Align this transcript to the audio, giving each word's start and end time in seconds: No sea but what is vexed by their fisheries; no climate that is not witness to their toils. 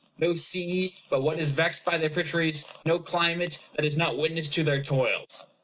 No 0.17 0.33
sea 0.33 0.95
but 1.11 1.21
what 1.21 1.37
is 1.37 1.51
vexed 1.51 1.85
by 1.85 1.99
their 1.99 2.09
fisheries; 2.09 2.65
no 2.87 2.97
climate 2.97 3.59
that 3.75 3.85
is 3.85 3.95
not 3.95 4.17
witness 4.17 4.49
to 4.49 4.63
their 4.63 4.81
toils. 4.81 5.45